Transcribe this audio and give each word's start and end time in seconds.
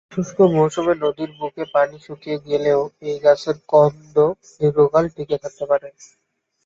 শুষ্ক 0.11 0.37
মৌসুমে 0.53 0.93
নদীর 0.97 1.31
বুকে 1.39 1.63
পানি 1.73 1.97
শুকিয়ে 2.05 2.37
গেলেও 2.45 2.79
এই 3.07 3.17
গাছের 3.23 3.57
কন্দ 3.71 4.15
দীর্ঘকাল 4.51 5.05
টিকে 5.15 5.37
থাকতে 5.43 5.63
পারে। 5.71 5.87